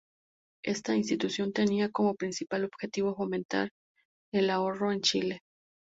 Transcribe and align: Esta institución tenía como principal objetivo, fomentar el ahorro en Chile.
Esta 0.65 0.95
institución 0.95 1.53
tenía 1.53 1.91
como 1.91 2.15
principal 2.15 2.65
objetivo, 2.65 3.13
fomentar 3.13 3.69
el 4.33 4.49
ahorro 4.49 4.91
en 4.91 5.01
Chile. 5.01 5.41